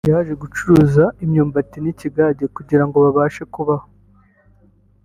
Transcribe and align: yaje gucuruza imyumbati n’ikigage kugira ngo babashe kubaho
yaje 0.13 0.33
gucuruza 0.41 1.03
imyumbati 1.23 1.77
n’ikigage 1.81 2.45
kugira 2.55 2.83
ngo 2.87 2.97
babashe 3.05 3.43
kubaho 3.53 3.87